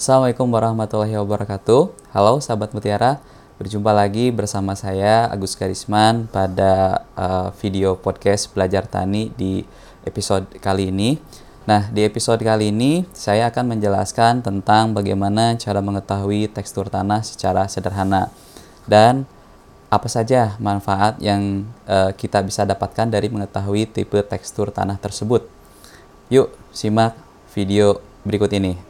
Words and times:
Assalamualaikum 0.00 0.48
warahmatullahi 0.48 1.12
wabarakatuh. 1.12 1.92
Halo 2.16 2.40
sahabat 2.40 2.72
Mutiara, 2.72 3.20
berjumpa 3.60 3.92
lagi 3.92 4.32
bersama 4.32 4.72
saya 4.72 5.28
Agus 5.28 5.52
Karisman 5.52 6.24
pada 6.24 7.04
uh, 7.12 7.52
video 7.60 8.00
podcast 8.00 8.48
Belajar 8.48 8.88
Tani 8.88 9.28
di 9.36 9.60
episode 10.08 10.48
kali 10.56 10.88
ini. 10.88 11.20
Nah, 11.68 11.92
di 11.92 12.00
episode 12.00 12.40
kali 12.40 12.72
ini 12.72 13.04
saya 13.12 13.52
akan 13.52 13.76
menjelaskan 13.76 14.40
tentang 14.40 14.96
bagaimana 14.96 15.60
cara 15.60 15.84
mengetahui 15.84 16.48
tekstur 16.48 16.88
tanah 16.88 17.20
secara 17.20 17.68
sederhana 17.68 18.32
dan 18.88 19.28
apa 19.92 20.08
saja 20.08 20.56
manfaat 20.64 21.20
yang 21.20 21.68
uh, 21.84 22.16
kita 22.16 22.40
bisa 22.40 22.64
dapatkan 22.64 23.04
dari 23.04 23.28
mengetahui 23.28 23.84
tipe 23.84 24.16
tekstur 24.24 24.72
tanah 24.72 24.96
tersebut. 24.96 25.44
Yuk, 26.32 26.48
simak 26.72 27.20
video 27.52 28.00
berikut 28.24 28.48
ini. 28.56 28.89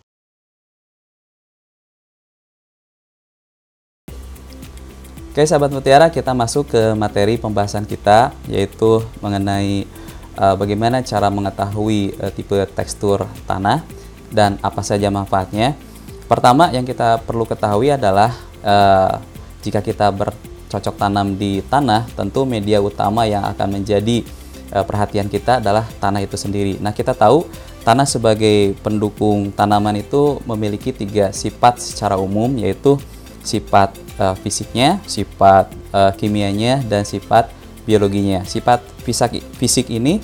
Oke 5.31 5.47
sahabat 5.47 5.71
Mutiara, 5.71 6.11
kita 6.11 6.35
masuk 6.35 6.75
ke 6.75 6.91
materi 6.91 7.39
pembahasan 7.39 7.87
kita 7.87 8.35
yaitu 8.51 8.99
mengenai 9.23 9.87
uh, 10.35 10.59
bagaimana 10.59 10.99
cara 11.07 11.31
mengetahui 11.31 12.19
uh, 12.19 12.27
tipe 12.35 12.51
tekstur 12.75 13.23
tanah 13.47 13.79
dan 14.27 14.59
apa 14.59 14.83
saja 14.83 15.07
manfaatnya. 15.07 15.79
Pertama 16.27 16.67
yang 16.75 16.83
kita 16.83 17.23
perlu 17.23 17.47
ketahui 17.47 17.95
adalah 17.95 18.35
uh, 18.59 19.23
jika 19.63 19.79
kita 19.79 20.11
bercocok 20.11 20.99
tanam 20.99 21.39
di 21.39 21.63
tanah, 21.63 22.11
tentu 22.11 22.43
media 22.43 22.83
utama 22.83 23.23
yang 23.23 23.47
akan 23.55 23.79
menjadi 23.79 24.27
uh, 24.75 24.83
perhatian 24.83 25.31
kita 25.31 25.63
adalah 25.63 25.87
tanah 26.03 26.27
itu 26.27 26.35
sendiri. 26.35 26.75
Nah 26.83 26.91
kita 26.91 27.15
tahu 27.15 27.47
tanah 27.87 28.03
sebagai 28.03 28.75
pendukung 28.83 29.47
tanaman 29.55 29.95
itu 29.95 30.43
memiliki 30.43 30.91
tiga 30.91 31.31
sifat 31.31 31.79
secara 31.79 32.19
umum 32.19 32.51
yaitu 32.59 32.99
sifat 33.47 33.95
uh, 34.21 34.37
fisiknya, 34.37 35.01
sifat 35.09 35.73
uh, 35.89 36.13
kimianya 36.13 36.85
dan 36.85 37.01
sifat 37.01 37.49
biologinya. 37.89 38.45
Sifat 38.45 38.85
fisik 39.01 39.41
fisik 39.57 39.89
ini 39.89 40.21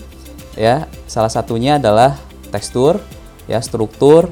ya 0.54 0.86
salah 1.10 1.34
satunya 1.34 1.82
adalah 1.82 2.22
tekstur, 2.54 3.02
ya 3.50 3.58
struktur, 3.58 4.30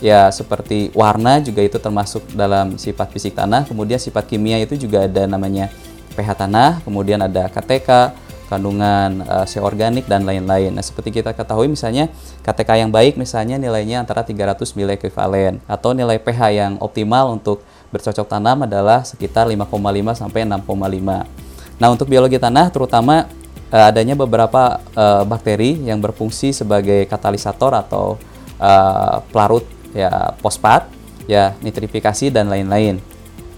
ya 0.00 0.32
seperti 0.32 0.88
warna 0.96 1.44
juga 1.44 1.60
itu 1.60 1.76
termasuk 1.76 2.24
dalam 2.32 2.80
sifat 2.80 3.12
fisik 3.12 3.36
tanah. 3.36 3.68
Kemudian 3.68 4.00
sifat 4.00 4.24
kimia 4.24 4.56
itu 4.64 4.80
juga 4.80 5.04
ada 5.04 5.28
namanya 5.28 5.68
pH 6.16 6.46
tanah, 6.46 6.80
kemudian 6.86 7.20
ada 7.20 7.50
KTK, 7.52 8.14
kandungan 8.46 9.24
uh, 9.26 9.46
organik 9.60 10.06
dan 10.06 10.22
lain-lain. 10.22 10.70
Nah, 10.70 10.84
seperti 10.84 11.10
kita 11.20 11.34
ketahui 11.34 11.66
misalnya 11.66 12.12
KTK 12.46 12.86
yang 12.86 12.90
baik 12.94 13.18
misalnya 13.18 13.58
nilainya 13.58 14.04
antara 14.04 14.22
300 14.22 14.62
mili 14.78 14.94
ekuivalen 14.94 15.58
atau 15.66 15.90
nilai 15.96 16.20
pH 16.22 16.40
yang 16.54 16.72
optimal 16.78 17.34
untuk 17.34 17.64
bercocok 17.94 18.26
tanam 18.26 18.66
adalah 18.66 19.06
sekitar 19.06 19.46
5,5 19.46 19.70
sampai 20.18 20.42
6,5. 20.42 21.78
Nah, 21.78 21.88
untuk 21.90 22.10
biologi 22.10 22.42
tanah 22.42 22.74
terutama 22.74 23.30
uh, 23.70 23.86
adanya 23.90 24.18
beberapa 24.18 24.82
uh, 24.98 25.22
bakteri 25.22 25.78
yang 25.86 26.02
berfungsi 26.02 26.50
sebagai 26.50 27.06
katalisator 27.06 27.78
atau 27.78 28.18
uh, 28.58 29.22
pelarut 29.30 29.62
ya 29.94 30.34
fosfat, 30.42 30.90
ya 31.30 31.54
nitrifikasi 31.62 32.34
dan 32.34 32.50
lain-lain 32.50 32.98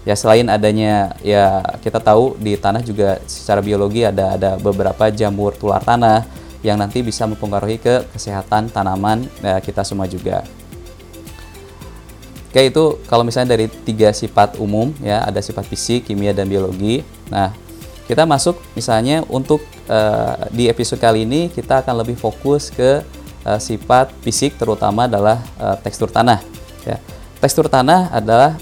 ya 0.07 0.15
selain 0.15 0.47
adanya 0.47 1.19
ya 1.19 1.59
kita 1.83 1.99
tahu 1.99 2.39
di 2.39 2.55
tanah 2.55 2.79
juga 2.79 3.19
secara 3.27 3.59
biologi 3.59 4.07
ada 4.07 4.39
ada 4.39 4.55
beberapa 4.55 5.11
jamur 5.11 5.51
tular 5.51 5.83
tanah 5.83 6.23
yang 6.63 6.79
nanti 6.79 7.03
bisa 7.03 7.27
mempengaruhi 7.27 7.77
ke 7.77 8.07
kesehatan 8.15 8.71
tanaman 8.71 9.27
ya, 9.43 9.59
kita 9.61 9.83
semua 9.83 10.07
juga. 10.09 10.47
Oke 12.47 12.71
itu 12.71 12.97
kalau 13.11 13.27
misalnya 13.27 13.59
dari 13.59 13.67
tiga 13.67 14.15
sifat 14.15 14.55
umum 14.57 14.95
ya 15.03 15.21
ada 15.23 15.43
sifat 15.43 15.67
fisik, 15.67 16.07
kimia 16.07 16.31
dan 16.31 16.47
biologi. 16.47 17.03
Nah 17.27 17.51
kita 18.07 18.23
masuk 18.23 18.55
misalnya 18.71 19.21
untuk 19.27 19.59
uh, 19.91 20.47
di 20.55 20.71
episode 20.71 21.03
kali 21.03 21.27
ini 21.27 21.51
kita 21.51 21.83
akan 21.83 22.01
lebih 22.01 22.15
fokus 22.15 22.71
ke 22.71 23.03
uh, 23.43 23.59
sifat 23.59 24.15
fisik 24.23 24.55
terutama 24.55 25.11
adalah 25.11 25.43
uh, 25.59 25.75
tekstur 25.75 26.07
tanah. 26.07 26.39
Ya. 26.87 27.03
Tekstur 27.43 27.67
tanah 27.67 28.09
adalah 28.15 28.55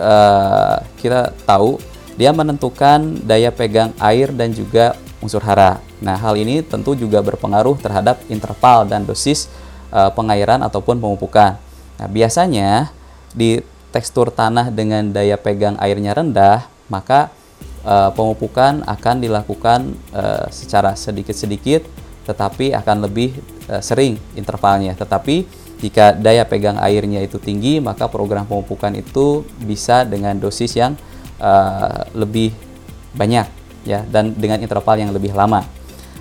uh, 0.00 0.80
kita 0.96 1.36
tahu 1.44 1.76
dia 2.16 2.32
menentukan 2.32 3.20
daya 3.28 3.52
pegang 3.52 3.92
air 4.00 4.32
dan 4.32 4.48
juga 4.56 4.96
unsur 5.20 5.44
hara. 5.44 5.84
Nah, 6.00 6.16
hal 6.16 6.36
ini 6.36 6.64
tentu 6.64 6.96
juga 6.96 7.20
berpengaruh 7.20 7.76
terhadap 7.80 8.20
interval 8.32 8.88
dan 8.88 9.04
dosis 9.04 9.48
uh, 9.92 10.08
pengairan 10.12 10.64
ataupun 10.64 10.96
pemupukan. 10.96 11.60
Nah, 12.00 12.08
biasanya 12.08 12.92
di 13.36 13.60
tekstur 13.92 14.32
tanah 14.32 14.72
dengan 14.72 15.12
daya 15.12 15.36
pegang 15.36 15.76
airnya 15.76 16.16
rendah, 16.16 16.64
maka 16.88 17.28
uh, 17.84 18.10
pemupukan 18.16 18.82
akan 18.88 19.16
dilakukan 19.20 19.92
uh, 20.16 20.48
secara 20.48 20.96
sedikit-sedikit 20.96 21.84
tetapi 22.26 22.74
akan 22.74 23.06
lebih 23.06 23.38
uh, 23.70 23.78
sering 23.78 24.18
intervalnya. 24.34 24.98
Tetapi 24.98 25.46
jika 25.78 26.16
daya 26.16 26.42
pegang 26.48 26.80
airnya 26.80 27.22
itu 27.22 27.38
tinggi, 27.38 27.78
maka 27.78 28.10
program 28.10 28.48
pemupukan 28.48 28.90
itu 28.96 29.46
bisa 29.62 30.02
dengan 30.02 30.34
dosis 30.34 30.74
yang 30.74 30.98
uh, 31.38 32.02
lebih 32.16 32.50
banyak 33.14 33.46
ya 33.86 34.02
dan 34.10 34.34
dengan 34.34 34.58
interval 34.58 34.98
yang 34.98 35.14
lebih 35.14 35.30
lama. 35.30 35.62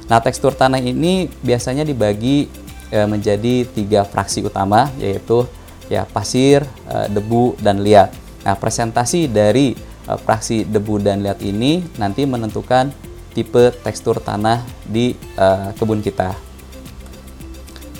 Nah, 0.06 0.22
tekstur 0.22 0.54
tanah 0.54 0.78
ini 0.78 1.26
biasanya 1.42 1.82
dibagi 1.82 2.46
uh, 2.94 3.10
menjadi 3.10 3.66
tiga 3.66 4.06
fraksi 4.06 4.46
utama 4.46 4.94
yaitu 5.02 5.50
ya 5.92 6.06
pasir, 6.10 6.66
uh, 6.90 7.08
debu 7.10 7.58
dan 7.62 7.82
liat. 7.82 8.14
Nah, 8.46 8.56
presentasi 8.58 9.26
dari 9.26 9.74
fraksi 10.06 10.70
debu 10.70 11.02
dan 11.02 11.26
liat 11.26 11.42
ini 11.42 11.82
nanti 11.98 12.30
menentukan 12.30 12.94
tipe 13.34 13.74
tekstur 13.82 14.22
tanah 14.22 14.62
di 14.86 15.18
uh, 15.34 15.74
kebun 15.74 16.06
kita. 16.06 16.38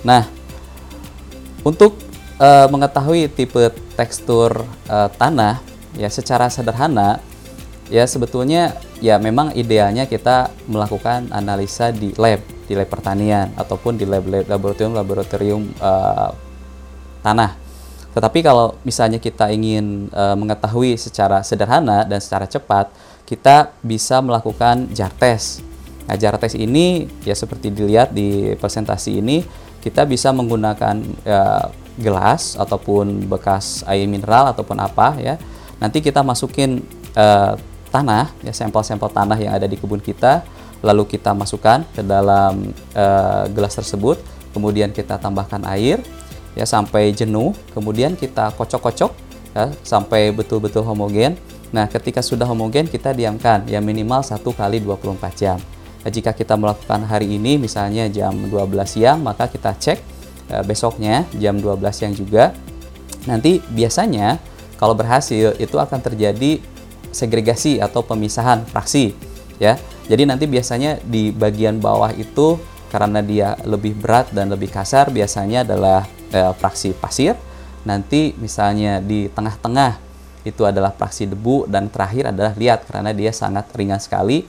Nah, 0.06 0.24
untuk 1.66 1.98
mengetahui 2.38 3.32
tipe 3.32 3.72
tekstur 3.96 4.68
tanah 5.16 5.64
ya 5.96 6.12
secara 6.12 6.52
sederhana 6.52 7.24
ya 7.88 8.04
sebetulnya 8.04 8.76
ya 9.00 9.16
memang 9.22 9.54
idealnya 9.54 10.04
kita 10.10 10.52
melakukan 10.68 11.30
analisa 11.32 11.96
di 11.96 12.12
lab 12.18 12.42
di 12.66 12.74
lab 12.74 12.90
pertanian 12.90 13.54
ataupun 13.54 13.98
di 13.98 14.06
lab, 14.10 14.26
lab 14.26 14.46
laboratorium 14.50 14.94
laboratorium 14.98 15.62
uh, 15.80 16.34
tanah. 17.22 17.65
Tetapi 18.16 18.40
kalau 18.40 18.80
misalnya 18.88 19.20
kita 19.20 19.52
ingin 19.52 20.08
uh, 20.16 20.40
mengetahui 20.40 20.96
secara 20.96 21.44
sederhana 21.44 22.08
dan 22.08 22.24
secara 22.24 22.48
cepat, 22.48 22.88
kita 23.28 23.76
bisa 23.84 24.24
melakukan 24.24 24.88
jar 24.96 25.12
test. 25.12 25.60
Nah, 26.08 26.16
jar 26.16 26.40
test 26.40 26.56
ini 26.56 27.12
ya 27.28 27.36
seperti 27.36 27.76
dilihat 27.76 28.16
di 28.16 28.56
presentasi 28.56 29.20
ini 29.20 29.44
kita 29.84 30.08
bisa 30.08 30.32
menggunakan 30.32 30.96
ya, 31.28 31.68
gelas 32.00 32.56
ataupun 32.56 33.28
bekas 33.28 33.84
air 33.84 34.08
mineral 34.08 34.56
ataupun 34.56 34.80
apa 34.80 35.20
ya. 35.20 35.36
Nanti 35.84 36.00
kita 36.00 36.24
masukin 36.24 36.88
uh, 37.20 37.60
tanah 37.92 38.32
ya 38.44 38.52
sampel-sampel 38.56 39.12
tanah 39.12 39.40
yang 39.40 39.56
ada 39.56 39.68
di 39.68 39.76
kebun 39.80 40.04
kita 40.04 40.44
lalu 40.84 41.08
kita 41.08 41.32
masukkan 41.32 41.88
ke 41.96 42.04
dalam 42.04 42.76
uh, 42.92 43.48
gelas 43.56 43.72
tersebut 43.80 44.20
kemudian 44.52 44.92
kita 44.92 45.16
tambahkan 45.16 45.64
air 45.72 46.04
ya 46.56 46.66
sampai 46.66 47.12
jenuh 47.12 47.52
kemudian 47.76 48.16
kita 48.16 48.56
kocok-kocok 48.56 49.12
ya 49.56 49.72
sampai 49.84 50.32
betul-betul 50.32 50.88
homogen 50.88 51.36
Nah, 51.76 51.92
ketika 51.92 52.24
sudah 52.24 52.48
homogen 52.48 52.88
kita 52.88 53.12
diamkan 53.12 53.68
ya 53.68 53.84
minimal 53.84 54.24
1 54.24 54.40
kali 54.56 54.80
24 54.80 55.36
jam. 55.36 55.60
Nah, 56.08 56.10
jika 56.14 56.32
kita 56.32 56.56
melakukan 56.56 57.04
hari 57.04 57.36
ini 57.36 57.60
misalnya 57.60 58.08
jam 58.08 58.32
12 58.32 58.88
siang, 58.88 59.20
maka 59.20 59.52
kita 59.52 59.76
cek 59.76 60.00
e, 60.48 60.56
besoknya 60.64 61.28
jam 61.36 61.60
12 61.60 61.76
siang 61.92 62.14
juga. 62.16 62.56
Nanti 63.28 63.60
biasanya 63.60 64.40
kalau 64.80 64.96
berhasil 64.96 65.52
itu 65.60 65.76
akan 65.76 66.00
terjadi 66.00 66.64
segregasi 67.12 67.84
atau 67.84 68.00
pemisahan 68.08 68.64
fraksi 68.64 69.12
ya. 69.60 69.76
Jadi 70.08 70.24
nanti 70.30 70.48
biasanya 70.48 71.02
di 71.04 71.36
bagian 71.36 71.84
bawah 71.84 72.16
itu 72.16 72.56
karena 72.88 73.20
dia 73.20 73.60
lebih 73.68 74.00
berat 74.00 74.32
dan 74.32 74.48
lebih 74.48 74.72
kasar 74.72 75.12
biasanya 75.12 75.68
adalah 75.68 76.08
e, 76.30 76.40
fraksi 76.58 76.94
pasir. 76.98 77.38
Nanti 77.86 78.34
misalnya 78.42 78.98
di 79.02 79.30
tengah-tengah 79.30 80.02
itu 80.46 80.62
adalah 80.62 80.94
fraksi 80.94 81.26
debu 81.26 81.66
dan 81.66 81.90
terakhir 81.90 82.30
adalah 82.30 82.54
liat 82.54 82.86
karena 82.86 83.12
dia 83.14 83.34
sangat 83.34 83.70
ringan 83.74 83.98
sekali 83.98 84.46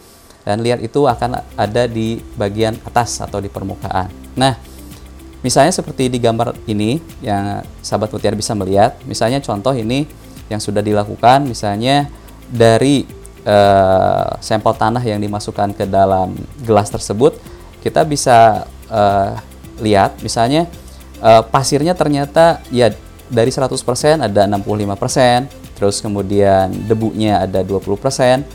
dan 0.46 0.62
liat 0.62 0.78
itu 0.84 1.02
akan 1.08 1.42
ada 1.58 1.90
di 1.90 2.22
bagian 2.38 2.78
atas 2.86 3.18
atau 3.18 3.42
di 3.42 3.50
permukaan. 3.50 4.06
Nah, 4.38 4.54
misalnya 5.42 5.74
seperti 5.74 6.06
di 6.06 6.22
gambar 6.22 6.54
ini 6.70 7.02
yang 7.18 7.66
sahabat 7.82 8.14
mutiara 8.14 8.38
bisa 8.38 8.54
melihat, 8.54 8.94
misalnya 9.08 9.42
contoh 9.42 9.74
ini 9.74 10.06
yang 10.46 10.62
sudah 10.62 10.78
dilakukan 10.78 11.50
misalnya 11.50 12.06
dari 12.46 13.02
uh, 13.42 14.38
sampel 14.38 14.70
tanah 14.78 15.02
yang 15.02 15.18
dimasukkan 15.18 15.74
ke 15.74 15.82
dalam 15.90 16.38
gelas 16.62 16.94
tersebut, 16.94 17.34
kita 17.82 18.06
bisa 18.06 18.70
uh, 18.86 19.34
lihat 19.82 20.22
misalnya 20.22 20.70
uh, 21.20 21.42
pasirnya 21.46 21.94
ternyata 21.96 22.60
ya 22.72 22.92
dari 23.26 23.50
100% 23.50 23.74
ada 24.22 24.42
65%, 24.46 25.76
terus 25.78 25.98
kemudian 25.98 26.70
debunya 26.86 27.42
ada 27.42 27.60
20% 27.66 28.46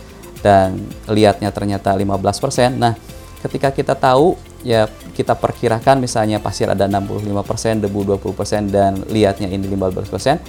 dan 0.42 0.80
liatnya 1.12 1.52
ternyata 1.54 1.94
15%. 1.94 2.80
Nah, 2.80 2.96
ketika 3.44 3.70
kita 3.70 3.94
tahu 3.94 4.40
ya 4.62 4.86
kita 5.14 5.34
perkirakan 5.36 6.02
misalnya 6.02 6.40
pasir 6.40 6.72
ada 6.72 6.88
65%, 6.88 7.84
debu 7.84 8.18
20% 8.18 8.72
dan 8.72 9.02
liatnya 9.10 9.52
ini 9.52 9.66
15%. 9.68 10.40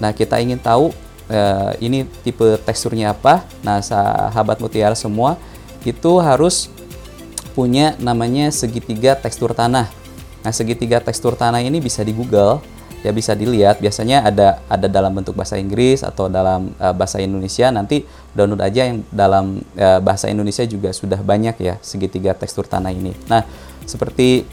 Nah, 0.00 0.10
kita 0.12 0.38
ingin 0.40 0.60
tahu 0.60 0.92
eh, 1.28 1.72
ini 1.82 2.06
tipe 2.22 2.58
teksturnya 2.62 3.16
apa. 3.16 3.44
Nah, 3.64 3.80
sahabat 3.80 4.60
mutiara 4.60 4.94
semua 4.94 5.40
itu 5.84 6.20
harus 6.20 6.68
punya 7.56 7.98
namanya 7.98 8.52
segitiga 8.54 9.18
tekstur 9.18 9.56
tanah. 9.56 9.99
Nah, 10.40 10.52
segitiga 10.52 11.00
tekstur 11.00 11.36
tanah 11.36 11.60
ini 11.60 11.80
bisa 11.80 12.00
di 12.00 12.16
Google 12.16 12.60
ya 13.00 13.10
bisa 13.12 13.32
dilihat. 13.32 13.80
Biasanya 13.80 14.28
ada 14.28 14.60
ada 14.68 14.86
dalam 14.88 15.12
bentuk 15.12 15.36
bahasa 15.36 15.56
Inggris 15.56 16.04
atau 16.04 16.28
dalam 16.28 16.72
uh, 16.76 16.92
bahasa 16.92 17.20
Indonesia. 17.20 17.68
Nanti 17.72 18.04
download 18.36 18.60
aja 18.60 18.88
yang 18.88 19.04
dalam 19.08 19.60
uh, 19.76 20.00
bahasa 20.00 20.28
Indonesia 20.28 20.64
juga 20.68 20.92
sudah 20.92 21.20
banyak 21.20 21.56
ya 21.60 21.74
segitiga 21.80 22.36
tekstur 22.36 22.68
tanah 22.68 22.92
ini. 22.92 23.16
Nah 23.28 23.44
seperti 23.88 24.44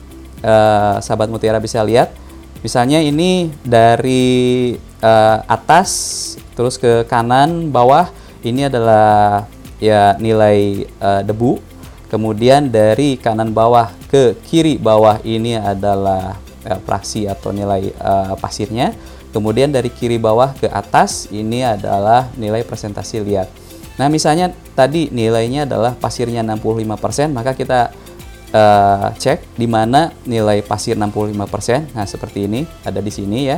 uh, 0.42 0.98
sahabat 1.04 1.30
mutiara 1.30 1.60
bisa 1.62 1.84
lihat 1.84 2.12
misalnya 2.66 3.04
ini 3.04 3.54
dari 3.62 4.74
uh, 5.04 5.38
atas 5.46 5.90
terus 6.58 6.80
ke 6.82 7.06
kanan 7.06 7.70
bawah 7.70 8.10
ini 8.42 8.66
adalah 8.66 9.46
ya 9.78 10.18
nilai 10.18 10.90
uh, 10.98 11.22
debu 11.22 11.62
kemudian 12.08 12.72
dari 12.72 13.20
kanan 13.20 13.52
bawah 13.52 13.92
ke 14.08 14.36
kiri 14.48 14.80
bawah 14.80 15.20
ini 15.24 15.60
adalah 15.60 16.40
uh, 16.68 16.80
fraksi 16.84 17.28
atau 17.28 17.52
nilai 17.52 17.92
uh, 18.00 18.36
pasirnya. 18.40 18.96
Kemudian 19.32 19.70
dari 19.70 19.92
kiri 19.92 20.18
bawah 20.18 20.56
ke 20.56 20.72
atas 20.72 21.30
ini 21.30 21.62
adalah 21.62 22.32
nilai 22.40 22.64
presentasi 22.64 23.22
liat. 23.22 23.48
Nah, 24.00 24.08
misalnya 24.08 24.54
tadi 24.78 25.10
nilainya 25.10 25.66
adalah 25.66 25.94
pasirnya 25.98 26.42
65%, 26.46 27.34
maka 27.34 27.54
kita 27.58 27.92
uh, 28.54 29.10
cek 29.14 29.58
di 29.58 29.68
mana 29.68 30.14
nilai 30.24 30.64
pasir 30.64 30.96
65%. 30.96 31.98
Nah, 31.98 32.06
seperti 32.08 32.46
ini 32.46 32.62
ada 32.86 33.02
di 33.04 33.12
sini 33.12 33.52
ya. 33.52 33.58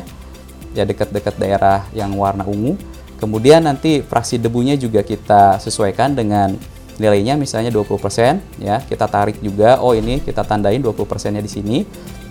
Ya 0.73 0.83
dekat-dekat 0.85 1.35
daerah 1.37 1.85
yang 1.91 2.13
warna 2.17 2.45
ungu. 2.45 2.79
Kemudian 3.19 3.67
nanti 3.67 3.99
fraksi 3.99 4.39
debunya 4.39 4.79
juga 4.79 5.03
kita 5.03 5.59
sesuaikan 5.59 6.15
dengan 6.15 6.55
nilainya 6.99 7.39
misalnya 7.39 7.71
20% 7.71 8.59
ya. 8.59 8.83
Kita 8.83 9.07
tarik 9.07 9.39
juga 9.39 9.79
oh 9.79 9.95
ini 9.95 10.19
kita 10.19 10.43
tandain 10.43 10.83
20%-nya 10.83 11.41
di 11.41 11.51
sini. 11.51 11.77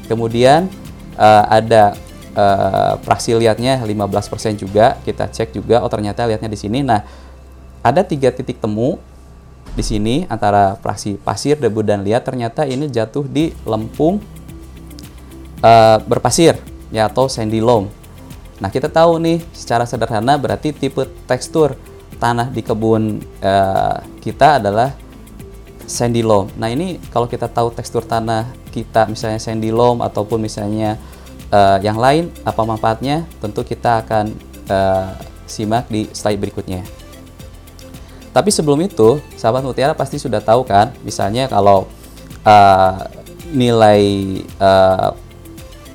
Kemudian 0.06 0.68
uh, 1.16 1.44
ada 1.48 1.96
uh, 2.36 2.94
fraksi 3.02 3.36
liatnya 3.36 3.80
15% 3.82 4.60
juga, 4.60 5.00
kita 5.02 5.28
cek 5.28 5.56
juga 5.56 5.82
oh 5.82 5.90
ternyata 5.90 6.28
liatnya 6.28 6.48
di 6.48 6.58
sini. 6.60 6.80
Nah, 6.84 7.02
ada 7.82 8.04
tiga 8.04 8.28
titik 8.30 8.60
temu 8.60 9.00
di 9.74 9.84
sini 9.84 10.24
antara 10.28 10.76
fraksi 10.80 11.16
pasir, 11.20 11.56
debu 11.56 11.84
dan 11.84 12.02
liat 12.02 12.24
ternyata 12.24 12.64
ini 12.64 12.88
jatuh 12.88 13.24
di 13.26 13.52
lempung 13.68 14.20
uh, 15.62 15.98
berpasir 16.02 16.56
ya 16.92 17.06
atau 17.08 17.28
sandy 17.28 17.60
loam. 17.60 17.88
Nah, 18.58 18.70
kita 18.74 18.90
tahu 18.90 19.22
nih 19.22 19.38
secara 19.54 19.86
sederhana 19.86 20.34
berarti 20.34 20.74
tipe 20.74 21.06
tekstur 21.30 21.78
tanah 22.18 22.50
di 22.50 22.60
kebun 22.60 23.22
uh, 23.40 24.02
kita 24.18 24.58
adalah 24.58 24.92
sandy 25.88 26.20
loam. 26.20 26.52
Nah, 26.60 26.68
ini 26.68 27.00
kalau 27.08 27.24
kita 27.24 27.48
tahu 27.48 27.72
tekstur 27.72 28.04
tanah 28.04 28.50
kita 28.74 29.08
misalnya 29.08 29.40
sandy 29.40 29.72
loam 29.72 30.04
ataupun 30.04 30.42
misalnya 30.42 31.00
uh, 31.48 31.80
yang 31.80 31.96
lain 31.96 32.28
apa 32.44 32.62
manfaatnya 32.66 33.24
tentu 33.40 33.64
kita 33.64 34.04
akan 34.04 34.34
uh, 34.68 35.16
simak 35.48 35.88
di 35.88 36.04
slide 36.12 36.36
berikutnya. 36.36 36.84
Tapi 38.28 38.52
sebelum 38.52 38.78
itu, 38.84 39.18
sahabat 39.34 39.64
mutiara 39.64 39.96
pasti 39.96 40.20
sudah 40.20 40.38
tahu 40.38 40.62
kan, 40.62 40.92
misalnya 41.02 41.48
kalau 41.48 41.88
uh, 42.44 43.08
nilai 43.48 44.02
uh, 44.60 45.16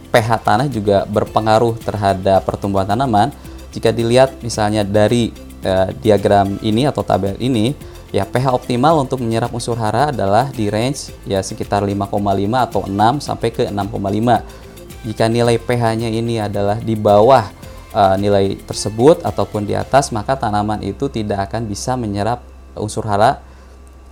pH 0.09 0.29
tanah 0.41 0.67
juga 0.67 1.05
berpengaruh 1.05 1.77
terhadap 1.81 2.41
pertumbuhan 2.43 2.89
tanaman. 2.89 3.29
Jika 3.73 3.89
dilihat 3.89 4.37
misalnya 4.45 4.85
dari 4.85 5.33
uh, 5.65 5.89
diagram 5.99 6.59
ini 6.61 6.85
atau 6.85 7.01
tabel 7.01 7.39
ini, 7.39 7.73
Ya, 8.13 8.29
pH 8.29 8.53
optimal 8.53 9.01
untuk 9.01 9.25
menyerap 9.25 9.49
unsur 9.57 9.73
hara 9.73 10.13
adalah 10.13 10.53
di 10.53 10.69
range 10.69 11.09
ya 11.25 11.41
sekitar 11.41 11.81
5,5 11.81 12.13
atau 12.61 12.85
6 12.85 13.25
sampai 13.25 13.49
ke 13.49 13.65
6,5. 13.65 15.09
Jika 15.09 15.25
nilai 15.25 15.57
pH-nya 15.57 16.13
ini 16.13 16.37
adalah 16.37 16.77
di 16.77 16.93
bawah 16.93 17.49
uh, 17.89 18.13
nilai 18.21 18.61
tersebut 18.69 19.25
ataupun 19.25 19.65
di 19.65 19.73
atas, 19.73 20.13
maka 20.13 20.37
tanaman 20.37 20.85
itu 20.85 21.09
tidak 21.09 21.49
akan 21.49 21.65
bisa 21.65 21.97
menyerap 21.97 22.45
unsur 22.77 23.01
hara 23.09 23.41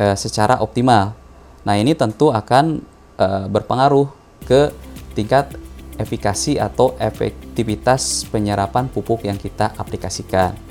uh, 0.01 0.17
secara 0.17 0.57
optimal. 0.65 1.13
Nah, 1.61 1.77
ini 1.77 1.93
tentu 1.93 2.33
akan 2.33 2.81
uh, 3.21 3.45
berpengaruh 3.53 4.09
ke 4.49 4.73
tingkat 5.13 5.53
efikasi 6.01 6.57
atau 6.57 6.97
efektivitas 6.97 8.25
penyerapan 8.33 8.89
pupuk 8.89 9.29
yang 9.29 9.37
kita 9.37 9.77
aplikasikan. 9.77 10.70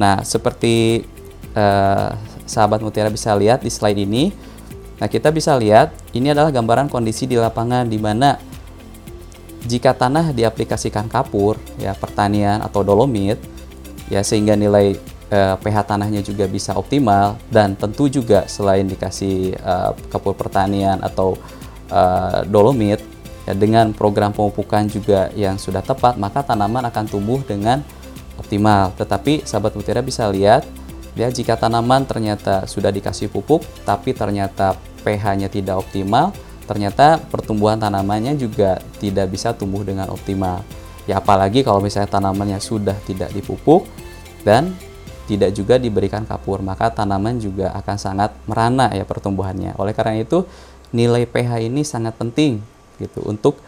Nah, 0.00 0.24
seperti 0.24 1.04
eh, 1.52 2.10
sahabat 2.48 2.80
mutiara 2.80 3.12
bisa 3.12 3.36
lihat 3.36 3.60
di 3.60 3.68
slide 3.68 4.00
ini. 4.00 4.32
Nah, 4.96 5.08
kita 5.12 5.28
bisa 5.28 5.52
lihat 5.60 5.92
ini 6.16 6.32
adalah 6.32 6.48
gambaran 6.48 6.88
kondisi 6.88 7.28
di 7.28 7.36
lapangan 7.36 7.84
di 7.84 8.00
mana 8.00 8.40
jika 9.68 9.92
tanah 9.92 10.32
diaplikasikan 10.32 11.12
kapur, 11.12 11.60
ya 11.76 11.92
pertanian 11.92 12.64
atau 12.64 12.80
dolomit, 12.80 13.36
ya 14.08 14.24
sehingga 14.24 14.56
nilai 14.56 14.96
eh, 15.28 15.54
pH 15.60 15.76
tanahnya 15.84 16.24
juga 16.24 16.48
bisa 16.48 16.72
optimal 16.72 17.36
dan 17.52 17.76
tentu 17.76 18.08
juga 18.08 18.48
selain 18.48 18.88
dikasih 18.88 19.52
eh, 19.52 19.90
kapur 20.08 20.32
pertanian 20.32 20.96
atau 21.04 21.36
eh, 21.92 22.40
dolomit 22.48 23.04
ya 23.44 23.52
dengan 23.52 23.92
program 23.92 24.32
pemupukan 24.32 24.88
juga 24.88 25.28
yang 25.36 25.60
sudah 25.60 25.84
tepat, 25.84 26.16
maka 26.16 26.40
tanaman 26.40 26.88
akan 26.88 27.04
tumbuh 27.04 27.44
dengan 27.44 27.84
optimal. 28.40 28.96
Tetapi 28.96 29.44
sahabat 29.44 29.76
mutiara 29.76 30.00
bisa 30.00 30.24
lihat 30.32 30.64
Ya, 31.18 31.26
jika 31.26 31.58
tanaman 31.58 32.06
ternyata 32.06 32.70
sudah 32.70 32.94
dikasih 32.94 33.34
pupuk 33.34 33.66
tapi 33.82 34.14
ternyata 34.14 34.78
pH-nya 35.02 35.50
tidak 35.50 35.82
optimal, 35.82 36.30
ternyata 36.70 37.18
pertumbuhan 37.18 37.80
tanamannya 37.80 38.38
juga 38.38 38.78
tidak 39.02 39.26
bisa 39.34 39.50
tumbuh 39.50 39.82
dengan 39.82 40.06
optimal. 40.12 40.62
Ya 41.10 41.18
apalagi 41.18 41.66
kalau 41.66 41.82
misalnya 41.82 42.14
tanamannya 42.14 42.62
sudah 42.62 42.94
tidak 43.02 43.34
dipupuk 43.34 43.90
dan 44.46 44.70
tidak 45.26 45.50
juga 45.54 45.78
diberikan 45.82 46.22
kapur, 46.22 46.62
maka 46.62 46.90
tanaman 46.94 47.42
juga 47.42 47.74
akan 47.74 47.96
sangat 47.98 48.30
merana 48.46 48.90
ya 48.94 49.02
pertumbuhannya. 49.02 49.74
Oleh 49.78 49.94
karena 49.94 50.18
itu, 50.18 50.46
nilai 50.94 51.26
pH 51.26 51.66
ini 51.66 51.82
sangat 51.86 52.18
penting 52.18 52.62
gitu 52.98 53.22
untuk 53.26 53.58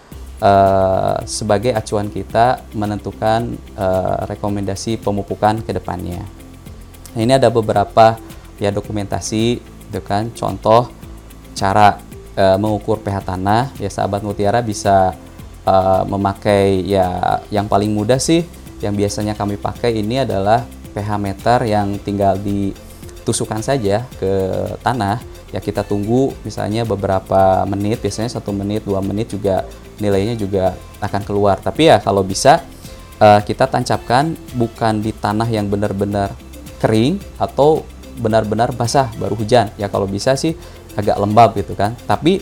uh, 0.43 1.23
sebagai 1.23 1.71
acuan 1.71 2.11
kita 2.11 2.67
menentukan 2.75 3.55
uh, 3.79 4.27
rekomendasi 4.27 4.99
pemupukan 4.99 5.63
ke 5.63 5.71
depannya. 5.71 6.27
Nah, 7.15 7.21
ini 7.23 7.33
ada 7.39 7.53
beberapa 7.53 8.19
ya 8.59 8.75
dokumentasi 8.75 9.61
itu 9.63 10.01
kan. 10.01 10.33
Contoh 10.33 10.89
cara 11.53 12.01
e, 12.33 12.45
mengukur 12.57 13.01
pH 13.05 13.29
tanah. 13.29 13.69
Ya 13.77 13.93
sahabat 13.93 14.25
mutiara 14.25 14.65
bisa 14.65 15.13
e, 15.65 15.75
memakai 16.09 16.81
ya 16.89 17.41
yang 17.53 17.69
paling 17.69 17.93
mudah 17.93 18.17
sih 18.17 18.49
yang 18.81 18.97
biasanya 18.97 19.37
kami 19.37 19.61
pakai 19.61 20.01
ini 20.01 20.25
adalah 20.25 20.65
pH 20.97 21.11
meter 21.21 21.59
yang 21.69 22.01
tinggal 22.01 22.35
ditusukkan 22.41 23.61
saja 23.61 24.09
ke 24.17 24.33
tanah 24.83 25.21
ya 25.53 25.61
kita 25.61 25.85
tunggu 25.85 26.33
misalnya 26.43 26.83
beberapa 26.89 27.63
menit 27.69 28.01
biasanya 28.01 28.41
satu 28.41 28.51
menit 28.57 28.89
dua 28.89 29.05
menit 29.05 29.31
juga 29.31 29.69
nilainya 30.01 30.35
juga 30.35 30.75
akan 30.99 31.23
keluar. 31.23 31.61
Tapi 31.61 31.93
ya 31.93 32.01
kalau 32.01 32.25
bisa 32.25 32.65
uh, 33.21 33.39
kita 33.45 33.69
tancapkan 33.69 34.33
bukan 34.57 35.05
di 35.05 35.13
tanah 35.13 35.47
yang 35.47 35.69
benar-benar 35.69 36.33
kering 36.81 37.21
atau 37.37 37.85
benar-benar 38.19 38.73
basah 38.73 39.13
baru 39.21 39.37
hujan. 39.37 39.71
Ya 39.77 39.87
kalau 39.93 40.09
bisa 40.09 40.35
sih 40.35 40.57
agak 40.97 41.21
lembab 41.21 41.55
gitu 41.55 41.77
kan. 41.77 41.95
Tapi 42.09 42.41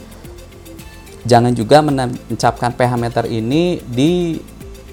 jangan 1.26 1.52
juga 1.52 1.85
menancapkan 1.85 2.73
pH 2.73 2.93
meter 2.97 3.25
ini 3.29 3.83
di 3.85 4.38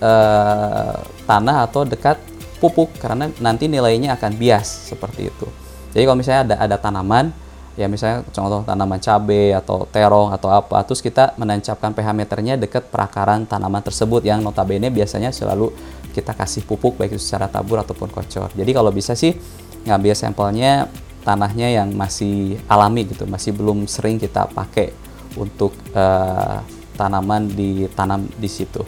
uh, 0.01 0.97
tanah 1.23 1.69
atau 1.69 1.85
dekat 1.87 2.17
pupuk 2.57 2.97
karena 2.97 3.29
nanti 3.37 3.69
nilainya 3.69 4.17
akan 4.17 4.33
bias 4.35 4.89
seperti 4.89 5.29
itu. 5.29 5.47
Jadi 5.93 6.03
kalau 6.03 6.17
misalnya 6.17 6.41
ada 6.43 6.55
ada 6.67 6.77
tanaman 6.81 7.31
ya 7.77 7.85
misalnya 7.85 8.25
contoh 8.33 8.65
tanaman 8.65 8.97
cabai 8.97 9.53
atau 9.53 9.85
terong 9.85 10.33
atau 10.33 10.49
apa 10.49 10.81
terus 10.81 10.97
kita 10.97 11.37
menancapkan 11.37 11.93
pH 11.93 12.09
meternya 12.09 12.53
dekat 12.57 12.89
perakaran 12.89 13.45
tanaman 13.45 13.85
tersebut 13.85 14.25
yang 14.25 14.41
notabene 14.41 14.89
biasanya 14.89 15.29
selalu 15.29 15.69
kita 16.09 16.33
kasih 16.33 16.65
pupuk 16.65 16.97
baik 16.97 17.13
itu 17.13 17.21
secara 17.21 17.45
tabur 17.45 17.77
ataupun 17.77 18.09
kocor. 18.09 18.49
Jadi 18.57 18.71
kalau 18.73 18.89
bisa 18.89 19.13
sih 19.13 19.37
ngambil 19.85 20.17
sampelnya 20.17 20.89
tanahnya 21.21 21.69
yang 21.69 21.93
masih 21.93 22.57
alami 22.65 23.05
gitu 23.05 23.29
masih 23.29 23.53
belum 23.53 23.85
sering 23.85 24.17
kita 24.17 24.49
pakai 24.49 24.89
untuk 25.37 25.77
uh, 25.93 26.65
tanaman 26.97 27.45
ditanam 27.45 28.25
di 28.41 28.49
situ. 28.49 28.81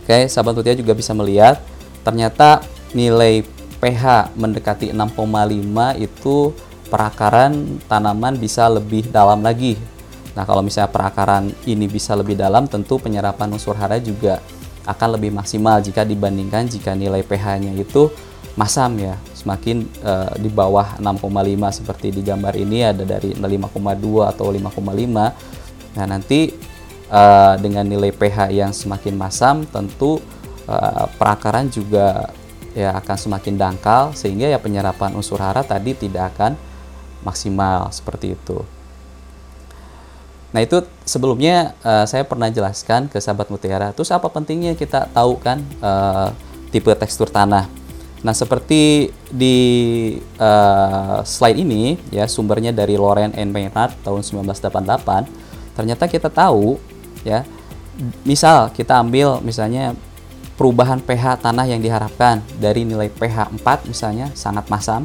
Oke 0.00 0.32
sahabat 0.32 0.56
mutia 0.56 0.72
juga 0.72 0.96
bisa 0.96 1.12
melihat 1.12 1.60
ternyata 2.00 2.64
nilai 2.96 3.44
pH 3.84 4.32
mendekati 4.32 4.96
6,5 4.96 5.12
itu 6.00 6.36
perakaran 6.94 7.82
tanaman 7.90 8.38
bisa 8.38 8.70
lebih 8.70 9.10
dalam 9.10 9.42
lagi. 9.42 9.74
Nah, 10.38 10.46
kalau 10.46 10.62
misalnya 10.62 10.94
perakaran 10.94 11.50
ini 11.66 11.90
bisa 11.90 12.14
lebih 12.14 12.38
dalam, 12.38 12.70
tentu 12.70 13.02
penyerapan 13.02 13.50
unsur 13.50 13.74
hara 13.74 13.98
juga 13.98 14.38
akan 14.86 15.18
lebih 15.18 15.34
maksimal 15.34 15.82
jika 15.82 16.06
dibandingkan 16.06 16.70
jika 16.70 16.94
nilai 16.94 17.26
pH-nya 17.26 17.74
itu 17.74 18.14
masam 18.54 18.94
ya, 19.02 19.18
semakin 19.34 19.90
uh, 20.06 20.38
di 20.38 20.46
bawah 20.46 20.94
6,5 21.02 21.82
seperti 21.82 22.14
di 22.14 22.22
gambar 22.22 22.54
ini 22.54 22.86
ada 22.86 23.02
dari 23.02 23.34
5,2 23.34 24.30
atau 24.30 24.46
5,5. 24.54 25.98
Nah, 25.98 26.06
nanti 26.06 26.54
uh, 27.10 27.58
dengan 27.58 27.90
nilai 27.90 28.14
pH 28.14 28.54
yang 28.54 28.70
semakin 28.70 29.18
masam 29.18 29.66
tentu 29.66 30.22
uh, 30.70 31.10
perakaran 31.18 31.66
juga 31.66 32.30
ya 32.70 32.94
akan 33.02 33.16
semakin 33.18 33.54
dangkal 33.58 34.14
sehingga 34.14 34.46
ya 34.46 34.62
penyerapan 34.62 35.14
unsur 35.18 35.42
hara 35.42 35.66
tadi 35.66 35.94
tidak 35.94 36.34
akan 36.38 36.73
maksimal 37.24 37.90
seperti 37.90 38.36
itu. 38.36 38.62
Nah 40.54 40.62
itu 40.62 40.86
sebelumnya 41.02 41.74
uh, 41.82 42.06
saya 42.06 42.22
pernah 42.22 42.46
jelaskan 42.46 43.10
ke 43.10 43.18
sahabat 43.18 43.50
mutiara. 43.50 43.90
Terus 43.90 44.14
apa 44.14 44.30
pentingnya 44.30 44.78
kita 44.78 45.10
tahu 45.10 45.34
kan 45.42 45.58
uh, 45.82 46.30
tipe 46.70 46.94
tekstur 46.94 47.26
tanah? 47.26 47.66
Nah 48.22 48.30
seperti 48.30 49.10
di 49.34 49.56
uh, 50.38 51.26
slide 51.26 51.58
ini 51.58 51.98
ya 52.14 52.30
sumbernya 52.30 52.70
dari 52.70 52.94
Loren 52.94 53.34
and 53.34 53.50
Maynard 53.50 53.98
tahun 54.06 54.22
1988. 54.22 55.74
Ternyata 55.74 56.06
kita 56.06 56.30
tahu 56.30 56.78
ya 57.26 57.42
misal 58.22 58.70
kita 58.70 59.02
ambil 59.02 59.42
misalnya 59.42 59.98
perubahan 60.54 61.02
pH 61.02 61.42
tanah 61.42 61.66
yang 61.66 61.82
diharapkan 61.82 62.42
dari 62.62 62.86
nilai 62.86 63.10
pH 63.10 63.58
4 63.58 63.90
misalnya 63.90 64.30
sangat 64.38 64.70
masam 64.70 65.02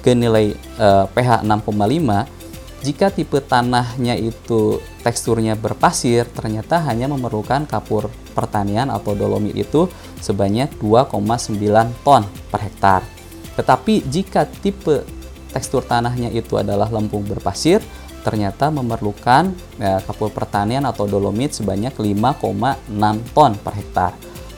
ke 0.00 0.16
nilai 0.16 0.56
uh, 0.80 1.06
pH 1.12 1.44
6,5 1.44 2.40
jika 2.80 3.12
tipe 3.12 3.44
tanahnya 3.44 4.16
itu 4.16 4.80
teksturnya 5.04 5.52
berpasir 5.52 6.24
ternyata 6.32 6.80
hanya 6.88 7.12
memerlukan 7.12 7.68
kapur 7.68 8.08
pertanian 8.32 8.88
atau 8.88 9.12
dolomit 9.12 9.52
itu 9.52 9.84
sebanyak 10.24 10.72
2,9 10.80 11.60
ton 12.00 12.24
per 12.48 12.60
hektar. 12.64 13.04
Tetapi 13.52 14.08
jika 14.08 14.48
tipe 14.48 15.04
tekstur 15.52 15.84
tanahnya 15.84 16.32
itu 16.32 16.56
adalah 16.56 16.88
lempung 16.88 17.28
berpasir 17.28 17.84
ternyata 18.24 18.72
memerlukan 18.72 19.52
ya, 19.76 20.00
kapur 20.04 20.32
pertanian 20.32 20.84
atau 20.88 21.04
dolomit 21.04 21.52
sebanyak 21.52 21.92
5,6 21.92 23.36
ton 23.36 23.52
per 23.60 23.74
hektar. 23.76 24.12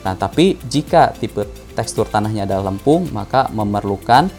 Nah 0.07 0.15
tapi 0.15 0.55
jika 0.71 1.11
tipe 1.11 1.43
tekstur 1.75 2.07
tanahnya 2.07 2.47
adalah 2.47 2.71
lempung 2.71 3.11
maka 3.11 3.51
memerlukan 3.51 4.31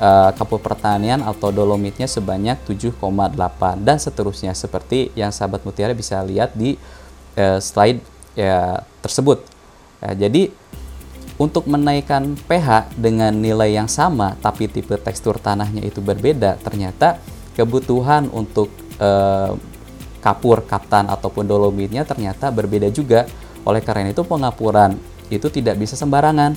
uh, 0.00 0.30
kapur 0.36 0.60
pertanian 0.60 1.24
atau 1.24 1.52
dolomitnya 1.52 2.08
sebanyak 2.08 2.60
7,8 2.68 3.00
dan 3.82 3.96
seterusnya 3.96 4.52
seperti 4.52 5.12
yang 5.16 5.32
sahabat 5.32 5.64
mutiara 5.64 5.92
bisa 5.96 6.20
lihat 6.24 6.52
di 6.56 6.76
uh, 7.36 7.58
slide 7.60 8.00
ya 8.36 8.84
tersebut. 9.00 9.44
Ya, 10.04 10.28
jadi 10.28 10.52
untuk 11.36 11.68
menaikkan 11.68 12.32
pH 12.48 12.96
dengan 12.96 13.32
nilai 13.32 13.76
yang 13.76 13.88
sama 13.88 14.40
tapi 14.40 14.72
tipe 14.72 14.96
tekstur 14.96 15.36
tanahnya 15.36 15.84
itu 15.84 16.00
berbeda, 16.00 16.56
ternyata 16.64 17.20
kebutuhan 17.52 18.28
untuk 18.32 18.72
uh, 19.00 19.52
kapur, 20.24 20.64
kaptan 20.64 21.06
ataupun 21.12 21.44
dolomitnya 21.44 22.08
ternyata 22.08 22.48
berbeda 22.48 22.88
juga. 22.88 23.28
Oleh 23.66 23.82
karena 23.82 24.14
itu 24.14 24.22
pengapuran 24.22 24.94
itu 25.26 25.50
tidak 25.50 25.74
bisa 25.82 25.98
sembarangan 25.98 26.54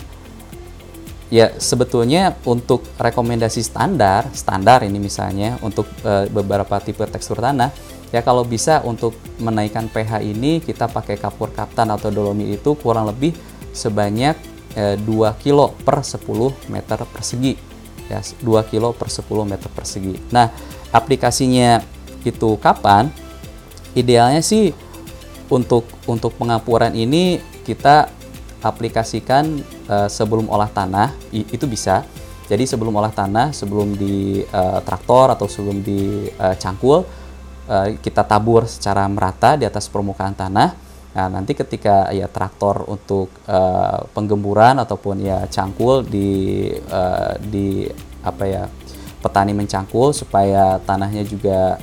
ya 1.29 1.53
sebetulnya 1.61 2.33
untuk 2.45 2.81
rekomendasi 2.97 3.61
standar 3.61 4.25
standar 4.33 4.81
ini 4.81 4.97
misalnya 4.97 5.61
untuk 5.61 5.85
e, 6.01 6.25
beberapa 6.33 6.81
tipe 6.81 7.05
tekstur 7.05 7.37
tanah 7.37 7.69
ya 8.09 8.25
kalau 8.25 8.41
bisa 8.41 8.81
untuk 8.81 9.13
menaikkan 9.37 9.85
pH 9.85 10.25
ini 10.25 10.57
kita 10.57 10.89
pakai 10.89 11.21
kapur 11.21 11.53
kaptan 11.53 11.93
atau 11.93 12.09
dolomit 12.09 12.49
itu 12.57 12.73
kurang 12.73 13.05
lebih 13.05 13.37
sebanyak 13.73 14.33
e, 14.73 14.97
2 14.97 15.41
kilo 15.41 15.73
per 15.85 16.01
10 16.01 16.25
meter 16.73 16.99
persegi. 17.05 17.53
Ya 18.09 18.25
2 18.41 18.69
kilo 18.73 18.89
per 18.97 19.13
10 19.13 19.29
meter 19.45 19.69
persegi. 19.69 20.17
Nah 20.33 20.49
aplikasinya 20.89 21.81
itu 22.25 22.57
kapan? 22.57 23.13
Idealnya 23.93 24.41
sih 24.41 24.73
untuk 25.49 25.85
untuk 26.05 26.33
pengapuran 26.37 26.93
ini 26.93 27.41
kita 27.65 28.09
aplikasikan 28.65 29.61
uh, 29.89 30.07
sebelum 30.07 30.45
olah 30.47 30.69
tanah 30.69 31.11
itu 31.33 31.65
bisa. 31.65 32.05
Jadi 32.49 32.65
sebelum 32.65 32.93
olah 32.97 33.13
tanah, 33.13 33.53
sebelum 33.53 33.93
di 33.93 34.41
uh, 34.41 34.81
traktor 34.81 35.29
atau 35.33 35.45
sebelum 35.45 35.85
di 35.85 36.25
uh, 36.37 36.57
cangkul 36.57 37.05
uh, 37.69 37.87
kita 38.01 38.25
tabur 38.25 38.65
secara 38.65 39.05
merata 39.05 39.53
di 39.53 39.69
atas 39.69 39.85
permukaan 39.85 40.33
tanah. 40.33 40.69
Nah, 41.09 41.27
nanti 41.29 41.57
ketika 41.57 42.09
ya 42.13 42.29
traktor 42.29 42.85
untuk 42.85 43.33
uh, 43.49 44.05
penggemburan 44.13 44.77
ataupun 44.77 45.25
ya 45.25 45.45
cangkul 45.49 46.05
di 46.05 46.69
uh, 46.89 47.33
di 47.41 47.89
apa 48.21 48.43
ya 48.45 48.63
petani 49.19 49.57
mencangkul 49.57 50.13
supaya 50.13 50.77
tanahnya 50.85 51.25
juga 51.25 51.81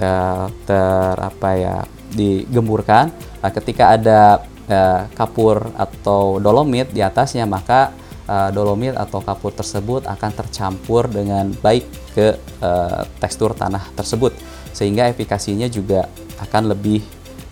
uh, 0.00 0.46
ter 0.68 1.14
apa 1.16 1.50
ya 1.56 1.76
digemburkan. 2.12 3.12
Nah, 3.40 3.50
ketika 3.52 3.92
ada 3.96 4.44
uh, 4.68 5.08
kapur 5.16 5.72
atau 5.74 6.38
dolomit 6.38 6.92
di 6.92 7.02
atasnya 7.02 7.44
maka 7.48 7.90
uh, 8.28 8.52
dolomit 8.52 8.94
atau 8.94 9.24
kapur 9.24 9.50
tersebut 9.50 10.04
akan 10.04 10.30
tercampur 10.36 11.08
dengan 11.08 11.50
baik 11.64 11.84
ke 12.14 12.36
uh, 12.60 13.02
tekstur 13.18 13.56
tanah 13.56 13.82
tersebut 13.96 14.36
sehingga 14.76 15.10
efikasinya 15.10 15.66
juga 15.66 16.06
akan 16.38 16.70
lebih 16.70 17.02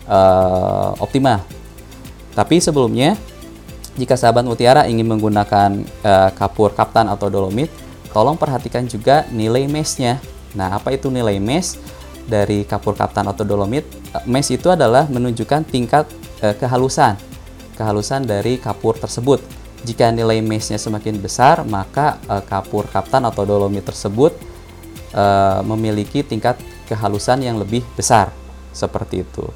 uh, 0.06 0.94
optimal. 1.02 1.42
Tapi 2.36 2.60
sebelumnya 2.62 3.16
jika 3.96 4.14
sahabat 4.14 4.44
mutiara 4.44 4.84
ingin 4.84 5.08
menggunakan 5.08 5.82
uh, 6.04 6.30
kapur 6.36 6.76
kaptan 6.76 7.08
atau 7.08 7.32
dolomit, 7.32 7.72
tolong 8.12 8.36
perhatikan 8.36 8.84
juga 8.84 9.24
nilai 9.32 9.64
mesnya. 9.64 10.20
Nah, 10.52 10.76
apa 10.76 10.92
itu 10.92 11.08
nilai 11.08 11.40
mes 11.40 11.80
dari 12.28 12.68
kapur 12.68 12.92
kaptan 12.92 13.24
atau 13.28 13.44
dolomit? 13.44 13.88
Mes 14.28 14.48
itu 14.52 14.68
adalah 14.68 15.08
menunjukkan 15.08 15.64
tingkat 15.68 16.04
eh, 16.08 16.25
kehalusan 16.40 17.16
kehalusan 17.76 18.24
dari 18.24 18.56
kapur 18.56 18.96
tersebut. 18.96 19.44
Jika 19.84 20.08
nilai 20.10 20.40
mesnya 20.40 20.80
semakin 20.80 21.20
besar, 21.20 21.62
maka 21.68 22.18
eh, 22.26 22.42
kapur 22.48 22.88
kaptan 22.88 23.28
atau 23.28 23.44
dolomit 23.44 23.84
tersebut 23.84 24.32
eh, 25.12 25.60
memiliki 25.62 26.24
tingkat 26.24 26.58
kehalusan 26.88 27.44
yang 27.44 27.60
lebih 27.60 27.84
besar. 27.94 28.32
Seperti 28.72 29.22
itu. 29.22 29.46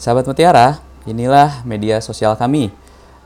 Sahabat 0.00 0.28
Mutiara, 0.28 0.80
inilah 1.04 1.62
media 1.64 2.00
sosial 2.00 2.34
kami. 2.36 2.68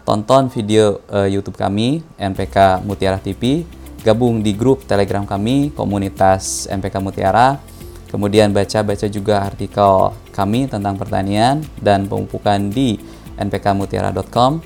Tonton 0.07 0.47
video 0.47 1.03
uh, 1.11 1.27
YouTube 1.27 1.59
kami, 1.59 2.03
NPK 2.15 2.83
Mutiara 2.87 3.19
TV. 3.19 3.67
Gabung 4.01 4.41
di 4.41 4.55
grup 4.55 4.87
Telegram 4.87 5.27
kami, 5.27 5.75
komunitas 5.75 6.71
NPK 6.71 7.03
Mutiara 7.03 7.59
Kemudian 8.11 8.51
baca-baca 8.51 9.07
juga 9.07 9.47
artikel 9.47 10.11
kami 10.35 10.67
tentang 10.67 10.99
pertanian 10.99 11.63
dan 11.79 12.11
pemupukan 12.11 12.59
di 12.67 12.99
npkmutiara.com. 13.39 14.59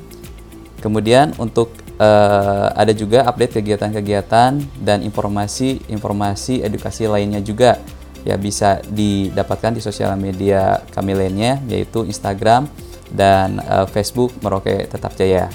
Kemudian 0.81 1.37
untuk 1.37 1.77
uh, 2.01 2.73
ada 2.73 2.97
juga 2.97 3.29
update 3.29 3.61
kegiatan-kegiatan 3.61 4.53
dan 4.81 4.99
informasi-informasi 5.05 6.65
edukasi 6.65 7.05
lainnya 7.05 7.45
juga 7.45 7.79
ya 8.25 8.41
bisa 8.41 8.81
didapatkan 8.89 9.77
di 9.77 9.81
sosial 9.85 10.17
media 10.17 10.81
kami 10.97 11.13
lainnya 11.13 11.61
yaitu 11.69 12.09
Instagram 12.09 12.65
dan 13.13 13.61
uh, 13.61 13.85
Facebook 13.85 14.33
Merauke 14.41 14.89
Tetap 14.89 15.13
Jaya. 15.21 15.53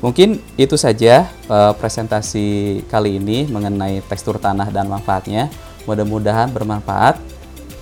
Mungkin 0.00 0.40
itu 0.56 0.74
saja 0.80 1.28
uh, 1.46 1.76
presentasi 1.76 2.80
kali 2.88 3.20
ini 3.20 3.46
mengenai 3.46 4.00
tekstur 4.08 4.40
tanah 4.40 4.72
dan 4.72 4.88
manfaatnya. 4.88 5.52
Mudah-mudahan 5.84 6.52
bermanfaat. 6.52 7.20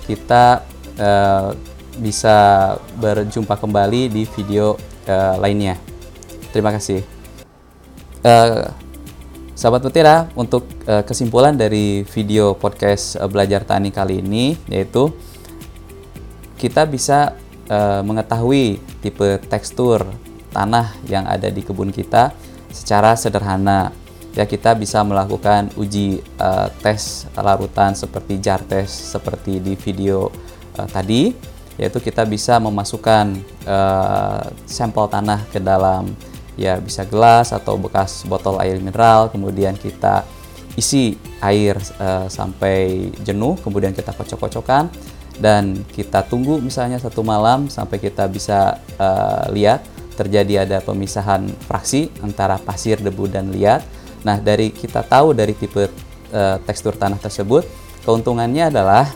Kita 0.07 0.63
uh, 0.99 1.51
bisa 1.99 2.37
berjumpa 2.97 3.59
kembali 3.59 4.09
di 4.09 4.23
video 4.25 4.79
uh, 5.11 5.35
lainnya. 5.39 5.77
Terima 6.55 6.71
kasih. 6.71 7.03
Uh, 8.23 8.71
Sahabat 9.59 9.83
Mutiara, 9.83 10.31
untuk 10.39 10.71
uh, 10.87 11.03
kesimpulan 11.03 11.59
dari 11.59 12.07
video 12.15 12.55
podcast 12.55 13.19
uh, 13.19 13.27
belajar 13.27 13.67
tani 13.67 13.91
kali 13.91 14.23
ini 14.23 14.55
yaitu 14.71 15.11
kita 16.55 16.87
bisa 16.87 17.35
uh, 17.67 17.99
mengetahui 18.07 18.79
tipe 19.03 19.43
tekstur 19.51 20.07
tanah 20.55 20.95
yang 21.11 21.27
ada 21.27 21.51
di 21.51 21.67
kebun 21.67 21.91
kita 21.91 22.31
secara 22.71 23.19
sederhana. 23.19 23.91
Ya 24.37 24.45
kita 24.47 24.77
bisa 24.77 25.03
melakukan 25.03 25.73
uji 25.75 26.23
uh, 26.39 26.71
tes 26.85 27.27
larutan 27.35 27.97
seperti 27.97 28.39
jar 28.39 28.63
test 28.63 29.13
seperti 29.17 29.59
di 29.59 29.75
video 29.75 30.31
uh, 30.79 30.89
tadi, 30.89 31.35
yaitu 31.81 31.99
kita 31.99 32.23
bisa 32.29 32.61
memasukkan 32.63 33.35
uh, 33.67 34.43
sampel 34.69 35.11
tanah 35.11 35.43
ke 35.51 35.59
dalam 35.59 36.13
ya 36.59 36.79
bisa 36.83 37.07
gelas 37.07 37.55
atau 37.55 37.79
bekas 37.79 38.27
botol 38.27 38.59
air 38.59 38.83
mineral 38.83 39.31
kemudian 39.31 39.79
kita 39.79 40.27
isi 40.75 41.15
air 41.39 41.79
uh, 42.03 42.27
sampai 42.27 43.11
jenuh 43.23 43.55
kemudian 43.63 43.95
kita 43.95 44.11
kocok-kocokkan 44.11 44.91
dan 45.39 45.87
kita 45.95 46.27
tunggu 46.27 46.59
misalnya 46.59 46.99
satu 46.99 47.23
malam 47.23 47.71
sampai 47.71 48.03
kita 48.03 48.27
bisa 48.27 48.83
uh, 48.99 49.47
lihat 49.55 49.87
terjadi 50.19 50.67
ada 50.67 50.83
pemisahan 50.83 51.47
fraksi 51.71 52.11
antara 52.27 52.59
pasir, 52.59 52.99
debu 52.99 53.31
dan 53.31 53.55
liat. 53.55 53.87
Nah, 54.27 54.39
dari 54.43 54.75
kita 54.75 55.07
tahu 55.07 55.35
dari 55.35 55.55
tipe 55.55 55.87
uh, 56.35 56.57
tekstur 56.65 56.95
tanah 56.95 57.19
tersebut, 57.19 57.67
keuntungannya 58.03 58.71
adalah 58.73 59.11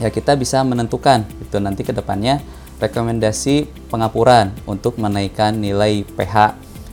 ya 0.00 0.08
kita 0.08 0.36
bisa 0.38 0.64
menentukan 0.64 1.28
itu 1.40 1.56
nanti 1.60 1.84
ke 1.84 1.92
depannya 1.92 2.40
rekomendasi 2.80 3.68
pengapuran 3.92 4.56
untuk 4.64 4.96
menaikkan 4.96 5.52
nilai 5.52 6.02
pH 6.16 6.34
uh, 6.36 6.48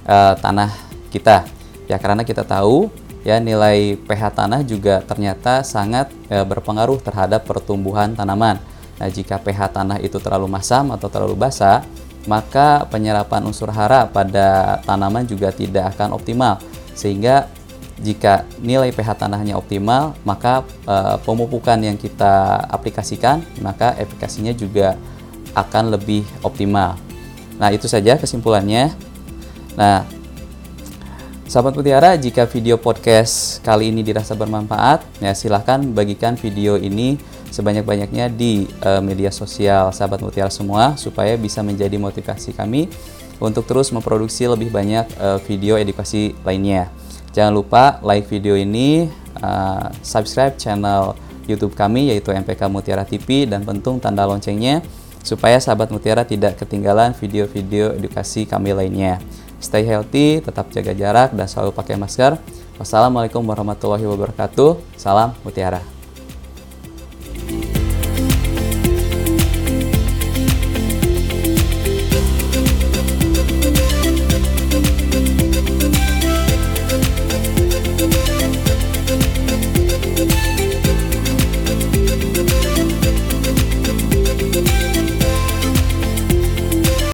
eh, 0.07 0.33
tanah 0.43 0.69
kita. 1.07 1.47
Ya 1.87 1.95
karena 1.95 2.27
kita 2.27 2.43
tahu 2.43 2.91
ya 3.23 3.39
nilai 3.39 3.95
pH 3.95 4.35
tanah 4.35 4.59
juga 4.67 4.99
ternyata 5.07 5.63
sangat 5.63 6.11
uh, 6.27 6.43
berpengaruh 6.43 6.99
terhadap 6.99 7.47
pertumbuhan 7.47 8.11
tanaman. 8.11 8.59
Nah, 8.99 9.07
jika 9.07 9.39
pH 9.39 9.71
tanah 9.71 9.97
itu 10.03 10.19
terlalu 10.19 10.51
masam 10.51 10.91
atau 10.91 11.07
terlalu 11.07 11.37
basah, 11.39 11.85
maka 12.27 12.83
penyerapan 12.91 13.47
unsur 13.47 13.71
hara 13.71 14.03
pada 14.09 14.79
tanaman 14.83 15.23
juga 15.23 15.55
tidak 15.55 15.95
akan 15.95 16.19
optimal. 16.19 16.59
Sehingga 16.97 17.45
jika 18.01 18.45
nilai 18.61 18.89
pH 18.89 19.21
tanahnya 19.21 19.57
optimal, 19.57 20.17
maka 20.25 20.65
e, 20.85 20.95
pemupukan 21.21 21.77
yang 21.77 21.97
kita 21.97 22.65
aplikasikan, 22.69 23.41
maka 23.61 23.93
efikasinya 23.97 24.53
juga 24.53 24.97
akan 25.53 25.93
lebih 25.93 26.25
optimal. 26.45 26.97
Nah, 27.57 27.69
itu 27.73 27.89
saja 27.89 28.17
kesimpulannya. 28.17 28.93
Nah, 29.73 30.05
sahabat 31.49 31.73
mutiara, 31.73 32.13
jika 32.13 32.45
video 32.45 32.77
podcast 32.77 33.65
kali 33.65 33.89
ini 33.89 34.05
dirasa 34.05 34.37
bermanfaat, 34.37 35.01
ya 35.17 35.33
silahkan 35.33 35.81
bagikan 35.93 36.37
video 36.37 36.77
ini 36.77 37.17
sebanyak-banyaknya 37.49 38.29
di 38.29 38.69
uh, 38.85 39.01
media 39.01 39.33
sosial 39.33 39.89
sahabat 39.95 40.21
mutiara 40.21 40.51
semua 40.51 40.93
supaya 40.99 41.33
bisa 41.39 41.63
menjadi 41.63 41.95
motivasi 41.97 42.53
kami 42.53 42.91
untuk 43.37 43.65
terus 43.69 43.93
memproduksi 43.93 44.49
lebih 44.49 44.73
banyak 44.73 45.05
uh, 45.17 45.37
video 45.45 45.77
edukasi 45.77 46.33
lainnya. 46.41 46.89
Jangan 47.33 47.53
lupa 47.53 48.01
like 48.01 48.25
video 48.25 48.57
ini, 48.57 49.09
uh, 49.41 49.93
subscribe 50.01 50.57
channel 50.57 51.13
YouTube 51.47 51.77
kami 51.77 52.11
yaitu 52.11 52.33
MPK 52.33 52.67
Mutiara 52.67 53.07
TV 53.07 53.47
dan 53.47 53.63
pentung 53.63 54.01
tanda 54.01 54.27
loncengnya 54.27 54.83
supaya 55.23 55.59
sahabat 55.59 55.91
Mutiara 55.91 56.23
tidak 56.23 56.59
ketinggalan 56.59 57.11
video-video 57.15 57.95
edukasi 57.95 58.47
kami 58.47 58.71
lainnya. 58.71 59.19
Stay 59.57 59.83
healthy, 59.83 60.39
tetap 60.39 60.69
jaga 60.69 60.93
jarak, 60.93 61.33
dan 61.33 61.49
selalu 61.49 61.73
pakai 61.73 61.97
masker. 61.97 62.37
Wassalamualaikum 62.77 63.41
warahmatullahi 63.41 64.05
wabarakatuh. 64.05 64.77
Salam 64.95 65.33
Mutiara. 65.41 65.96